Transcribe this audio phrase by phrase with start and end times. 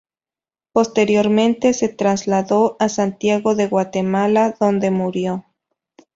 [0.73, 5.45] Posteriormente se trasladó a Santiago de Guatemala, donde murió.